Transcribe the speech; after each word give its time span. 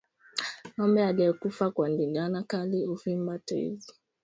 Ngombe 0.79 1.05
aliyekufa 1.05 1.71
kwa 1.71 1.89
ndigana 1.89 2.43
kali 2.43 2.85
huvimba 2.85 3.39
tezi 3.39 3.93